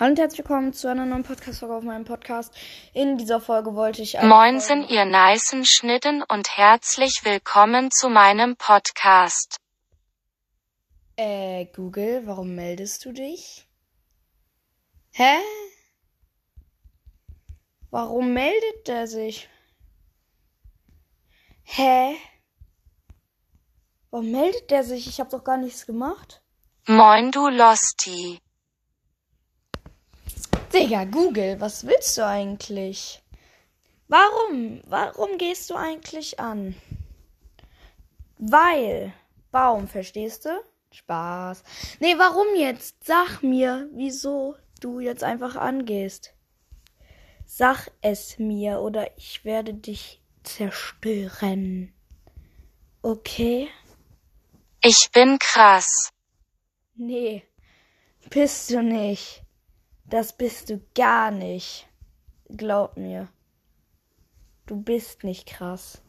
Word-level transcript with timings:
Hallo 0.00 0.10
und 0.10 0.18
herzlich 0.18 0.40
willkommen 0.40 0.72
zu 0.72 0.88
einer 0.88 1.06
neuen 1.06 1.22
Podcast-Folge 1.22 1.72
auf 1.76 1.84
meinem 1.84 2.04
Podcast. 2.04 2.52
In 2.94 3.16
dieser 3.16 3.40
Folge 3.40 3.76
wollte 3.76 4.02
ich 4.02 4.20
Moinsen, 4.20 4.82
ihr 4.88 5.04
nicen 5.04 5.64
Schnitten 5.64 6.24
und 6.24 6.56
herzlich 6.56 7.24
willkommen 7.24 7.92
zu 7.92 8.08
meinem 8.08 8.56
Podcast. 8.56 9.58
Äh, 11.14 11.66
Google, 11.66 12.22
warum 12.26 12.56
meldest 12.56 13.04
du 13.04 13.12
dich? 13.12 13.68
Hä? 15.12 15.36
Warum 17.90 18.32
meldet 18.32 18.88
der 18.88 19.06
sich? 19.06 19.48
Hä? 21.62 22.16
Warum 24.10 24.32
meldet 24.32 24.72
der 24.72 24.82
sich? 24.82 25.06
Ich 25.06 25.20
hab 25.20 25.30
doch 25.30 25.44
gar 25.44 25.56
nichts 25.56 25.86
gemacht. 25.86 26.42
Moin, 26.88 27.30
du 27.30 27.48
Losty. 27.48 28.40
Digga, 30.74 31.04
Google, 31.04 31.60
was 31.60 31.86
willst 31.86 32.18
du 32.18 32.26
eigentlich? 32.26 33.22
Warum? 34.08 34.80
Warum 34.86 35.38
gehst 35.38 35.70
du 35.70 35.76
eigentlich 35.76 36.40
an? 36.40 36.74
Weil. 38.38 39.12
Baum, 39.52 39.86
verstehst 39.86 40.46
du? 40.46 40.50
Spaß. 40.90 41.62
Nee, 42.00 42.18
warum 42.18 42.56
jetzt? 42.56 43.04
Sag 43.04 43.40
mir, 43.42 43.88
wieso 43.92 44.56
du 44.80 44.98
jetzt 44.98 45.22
einfach 45.22 45.54
angehst. 45.54 46.34
Sag 47.46 47.92
es 48.00 48.40
mir 48.40 48.80
oder 48.80 49.16
ich 49.16 49.44
werde 49.44 49.74
dich 49.74 50.20
zerstören. 50.42 51.94
Okay? 53.00 53.68
Ich 54.82 55.08
bin 55.12 55.38
krass. 55.38 56.10
Nee, 56.96 57.44
bist 58.28 58.70
du 58.70 58.82
nicht. 58.82 59.43
Das 60.06 60.36
bist 60.36 60.70
du 60.70 60.80
gar 60.94 61.30
nicht. 61.30 61.86
Glaub 62.48 62.96
mir. 62.96 63.28
Du 64.66 64.76
bist 64.76 65.24
nicht 65.24 65.46
krass. 65.46 66.02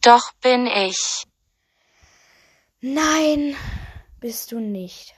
Doch 0.00 0.32
bin 0.40 0.66
ich. 0.66 1.24
Nein, 2.80 3.56
bist 4.18 4.52
du 4.52 4.60
nicht. 4.60 5.14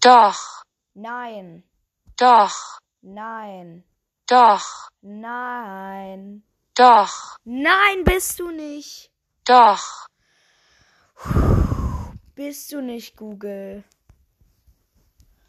Doch. 0.00 0.62
Nein. 0.94 1.62
Doch. 2.16 2.78
Nein. 3.02 3.84
Doch. 4.26 4.88
Nein. 5.00 6.42
Doch. 6.74 7.36
Nein, 7.44 8.04
bist 8.04 8.40
du 8.40 8.50
nicht. 8.50 9.10
Doch. 9.44 10.06
Bist 12.34 12.72
du 12.72 12.80
nicht, 12.80 13.16
Google. 13.16 13.84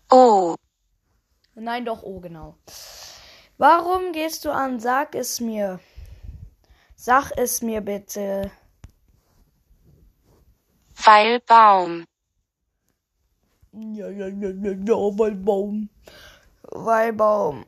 Oh. 0.10 0.56
Nein, 1.56 1.86
doch, 1.86 2.04
oh, 2.04 2.20
genau. 2.20 2.56
Warum 3.58 4.14
gehst 4.14 4.46
du 4.46 4.52
an? 4.52 4.80
Sag 4.80 5.16
es 5.16 5.40
mir. 5.40 5.80
Sag 6.96 7.32
es 7.38 7.62
mir 7.62 7.82
bitte. 7.82 8.52
Weil 11.04 11.40
Baum. 11.42 12.06
Ja, 13.74 14.10
ja, 14.10 14.28
ja, 14.28 14.50
ja, 14.50 14.72
ja, 14.72 14.96
weil 15.18 15.36
Baum. 15.36 15.90
Weil 16.64 17.14
Baum. 17.14 17.66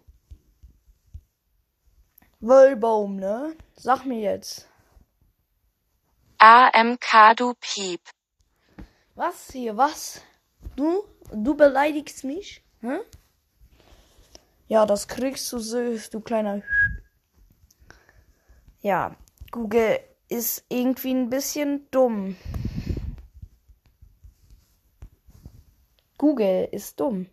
Weil 2.40 2.76
Baum, 2.76 3.16
ne? 3.18 3.56
Sag 3.76 4.06
mir 4.06 4.20
jetzt. 4.20 4.68
AMK 6.38 7.36
du 7.38 7.54
Piep. 7.60 8.02
Was 9.16 9.52
hier, 9.52 9.78
was? 9.78 10.22
Du? 10.76 11.04
Du 11.32 11.56
beleidigst 11.56 12.24
mich? 12.24 12.64
Hm? 12.82 13.00
Ja, 14.74 14.88
das 14.88 15.08
kriegst 15.08 15.54
du 15.54 15.60
süß, 15.60 16.10
du 16.10 16.20
kleiner. 16.20 16.64
Ja, 18.82 19.16
Google 19.52 20.00
ist 20.30 20.66
irgendwie 20.68 21.14
ein 21.14 21.30
bisschen 21.30 21.88
dumm. 21.92 22.36
Google 26.18 26.70
ist 26.72 27.00
dumm. 27.00 27.30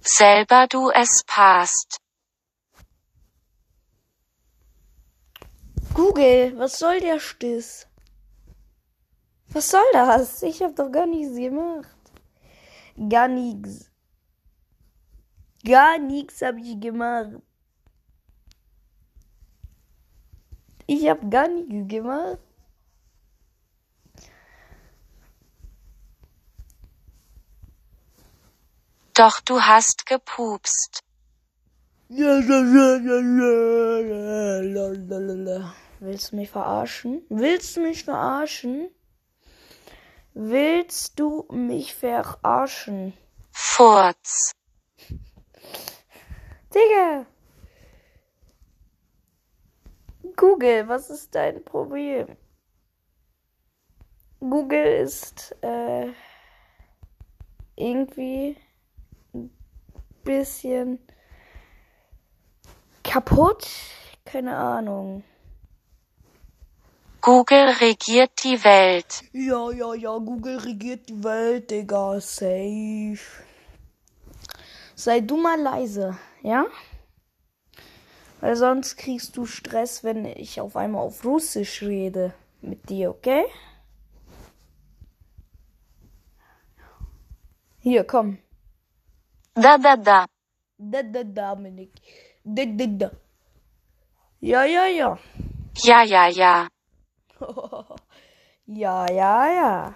Selber 0.00 0.66
du 0.70 0.88
es 0.88 1.22
passt. 1.26 1.98
Google, 5.92 6.56
was 6.56 6.78
soll 6.78 6.98
der 7.00 7.20
Stiss? 7.20 7.86
Was 9.48 9.68
soll 9.68 9.84
das? 9.92 10.42
Ich 10.42 10.62
hab 10.62 10.74
doch 10.76 10.90
gar 10.90 11.04
nichts 11.04 11.36
gemacht. 11.36 11.91
Gar 12.96 13.28
nichts. 13.28 13.90
Gar 15.64 15.98
nichts 15.98 16.42
hab 16.42 16.56
ich 16.56 16.78
gemacht. 16.80 17.40
Ich 20.86 21.08
hab 21.08 21.30
gar 21.30 21.48
nichts 21.48 21.88
gemacht. 21.88 22.38
Doch 29.14 29.40
du 29.40 29.60
hast 29.60 30.06
gepupst. 30.06 31.00
Willst 36.00 36.32
du 36.32 36.36
mich 36.36 36.50
verarschen? 36.50 37.22
Willst 37.28 37.76
du 37.76 37.80
mich 37.82 38.04
verarschen? 38.04 38.88
Willst 40.34 41.20
du 41.20 41.46
mich 41.50 41.94
verarschen? 41.94 43.12
Furz. 43.50 44.52
Digga! 46.74 47.26
Google, 50.36 50.88
was 50.88 51.10
ist 51.10 51.34
dein 51.34 51.62
Problem? 51.62 52.36
Google 54.40 54.84
ist 55.02 55.54
äh, 55.62 56.08
irgendwie 57.76 58.56
ein 59.34 59.50
bisschen 60.24 60.98
kaputt. 63.04 63.68
Keine 64.24 64.56
Ahnung. 64.56 65.24
Google 67.22 67.68
regiert 67.80 68.42
die 68.42 68.64
Welt. 68.64 69.22
Ja, 69.32 69.70
ja, 69.70 69.94
ja, 69.94 70.18
Google 70.18 70.58
regiert 70.58 71.08
die 71.08 71.22
Welt, 71.22 71.70
Digga. 71.70 72.20
Safe. 72.20 73.16
Sei 74.96 75.20
du 75.20 75.36
mal 75.36 75.60
leise, 75.60 76.18
ja? 76.42 76.66
Weil 78.40 78.56
sonst 78.56 78.96
kriegst 78.96 79.36
du 79.36 79.46
Stress, 79.46 80.02
wenn 80.02 80.24
ich 80.26 80.60
auf 80.60 80.74
einmal 80.74 81.02
auf 81.02 81.24
Russisch 81.24 81.82
rede 81.82 82.34
mit 82.60 82.90
dir, 82.90 83.10
okay? 83.10 83.44
Hier, 87.78 88.02
komm. 88.02 88.38
Da, 89.54 89.78
da, 89.78 89.96
da. 89.96 90.26
Da, 90.76 91.02
da, 91.04 91.22
Dominik. 91.22 91.92
Da, 92.42 92.64
da, 92.64 92.86
da. 92.86 93.10
Ja, 94.40 94.64
ja, 94.64 94.86
ja. 94.86 95.18
Ja, 95.84 96.02
ja, 96.02 96.26
ja. 96.26 96.71
Ja, 98.66 99.06
ja, 99.10 99.46
ja. 99.46 99.94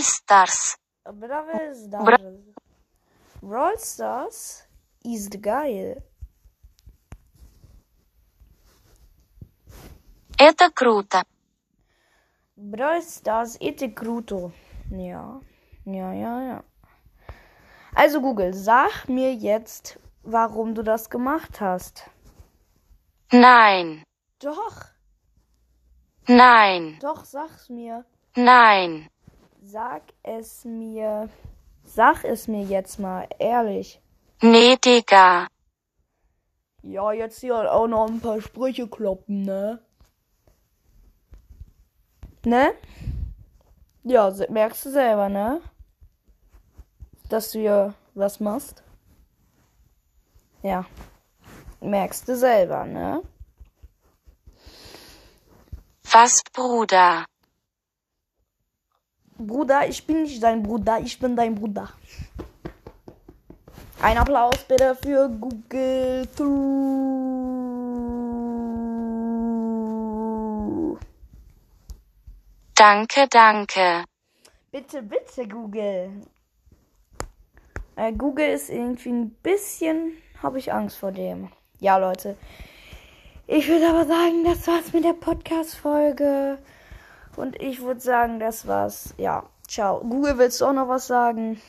Stars. 0.00 0.76
Brawl 1.04 1.74
Stars. 1.74 2.30
Brawl 3.42 3.78
Stars 3.78 4.68
ist 5.04 5.42
geil. 5.42 6.02
Это 10.38 10.70
круто. 10.70 11.24
Brawl 12.56 13.02
Stars 13.02 13.56
это 13.60 13.88
круто. 13.90 14.52
Ja. 14.90 15.40
Ja, 15.84 16.12
ja, 16.12 16.42
ja. 16.42 16.64
Also 17.94 18.20
Google, 18.20 18.54
sag 18.54 19.08
mir 19.08 19.34
jetzt, 19.34 19.98
warum 20.22 20.74
du 20.74 20.82
das 20.82 21.10
gemacht 21.10 21.60
hast. 21.60 22.10
Nein. 23.30 24.02
Doch, 24.40 24.86
Nein. 26.26 26.98
doch, 27.00 27.24
sag's 27.24 27.68
mir. 27.68 28.04
Nein. 28.36 29.08
Sag 29.62 30.02
es 30.22 30.64
mir. 30.64 31.28
Sag 31.84 32.24
es 32.24 32.48
mir 32.48 32.62
jetzt 32.62 32.98
mal, 32.98 33.28
ehrlich. 33.38 34.00
Nee, 34.40 34.76
Digga. 34.76 35.48
Ja, 36.82 37.12
jetzt 37.12 37.40
hier 37.40 37.72
auch 37.72 37.86
noch 37.86 38.08
ein 38.08 38.20
paar 38.20 38.40
Sprüche 38.40 38.88
kloppen, 38.88 39.42
ne? 39.42 39.80
Ne? 42.44 42.72
Ja, 44.02 44.32
merkst 44.48 44.86
du 44.86 44.90
selber, 44.90 45.28
ne? 45.28 45.60
Dass 47.28 47.52
du 47.52 47.60
hier 47.60 47.94
was 48.14 48.40
machst. 48.40 48.82
Ja. 50.62 50.84
Merkst 51.80 52.28
du 52.28 52.36
selber, 52.36 52.84
ne? 52.84 53.22
Was, 56.12 56.42
Bruder? 56.52 57.24
Bruder, 59.38 59.88
ich 59.88 60.06
bin 60.06 60.22
nicht 60.22 60.42
dein 60.42 60.62
Bruder, 60.62 61.00
ich 61.00 61.18
bin 61.18 61.34
dein 61.34 61.54
Bruder. 61.54 61.88
Ein 64.00 64.18
Applaus 64.18 64.58
bitte 64.68 64.96
für 64.96 65.28
Google. 65.28 66.28
Danke, 72.74 73.26
danke. 73.30 74.04
Bitte, 74.72 75.02
bitte, 75.02 75.46
Google. 75.46 76.22
Äh, 77.94 78.12
Google 78.12 78.48
ist 78.50 78.70
irgendwie 78.70 79.10
ein 79.10 79.30
bisschen, 79.42 80.16
habe 80.42 80.58
ich 80.58 80.72
Angst 80.72 80.96
vor 80.98 81.12
dem. 81.12 81.50
Ja, 81.78 81.96
Leute. 81.98 82.36
Ich 83.46 83.68
würde 83.68 83.88
aber 83.88 84.06
sagen, 84.06 84.44
das 84.44 84.66
war's 84.66 84.92
mit 84.92 85.04
der 85.04 85.14
Podcast-Folge. 85.14 86.58
Und 87.36 87.60
ich 87.60 87.80
würde 87.80 88.00
sagen, 88.00 88.40
das 88.40 88.66
war's. 88.66 89.14
Ja, 89.18 89.44
ciao. 89.66 90.00
Google, 90.00 90.38
willst 90.38 90.60
du 90.60 90.66
auch 90.66 90.72
noch 90.72 90.88
was 90.88 91.06
sagen? 91.06 91.60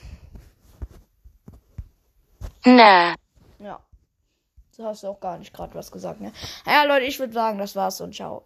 Ne. 2.66 3.16
Ja. 3.60 3.80
Du 4.76 4.86
hast 4.86 5.04
auch 5.06 5.20
gar 5.20 5.38
nicht 5.38 5.54
gerade 5.54 5.76
was 5.76 5.92
gesagt, 5.92 6.22
ne? 6.22 6.32
Ja, 6.66 6.84
Leute, 6.84 7.06
ich 7.06 7.20
würde 7.20 7.34
sagen, 7.34 7.60
das 7.60 7.76
war's 7.76 8.02
und 8.02 8.16
ciao. 8.16 8.44